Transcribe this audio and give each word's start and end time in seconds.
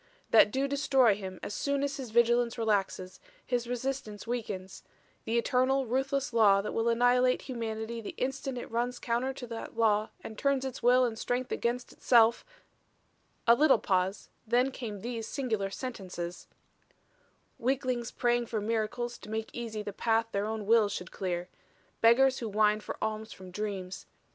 That 0.31 0.49
do 0.49 0.67
destroy 0.67 1.13
him 1.13 1.39
as 1.43 1.53
soon 1.53 1.83
as 1.83 1.97
his 1.97 2.09
vigilance 2.09 2.57
relaxes, 2.57 3.19
his 3.45 3.67
resistance 3.67 4.25
weakens 4.25 4.81
the 5.25 5.37
eternal, 5.37 5.85
ruthless 5.85 6.33
law 6.33 6.59
that 6.59 6.71
will 6.73 6.89
annihilate 6.89 7.43
humanity 7.43 8.01
the 8.01 8.15
instant 8.17 8.57
it 8.57 8.71
runs 8.71 8.97
counter 8.97 9.31
to 9.33 9.45
that 9.45 9.77
law 9.77 10.09
and 10.23 10.39
turns 10.39 10.65
its 10.65 10.81
will 10.81 11.05
and 11.05 11.19
strength 11.19 11.51
against 11.51 11.93
itself" 11.93 12.43
A 13.47 13.53
little 13.53 13.77
pause; 13.77 14.29
then 14.47 14.71
came 14.71 15.01
these 15.01 15.27
singular 15.27 15.69
sentences: 15.69 16.47
"Weaklings 17.59 18.09
praying 18.09 18.47
for 18.47 18.59
miracles 18.59 19.19
to 19.19 19.29
make 19.29 19.51
easy 19.53 19.83
the 19.83 19.93
path 19.93 20.31
their 20.31 20.47
own 20.47 20.65
wills 20.65 20.91
should 20.93 21.11
clear. 21.11 21.47
Beggars 22.01 22.39
who 22.39 22.49
whine 22.49 22.79
for 22.79 22.97
alms 23.03 23.33
from 23.33 23.51
dreams. 23.51 24.07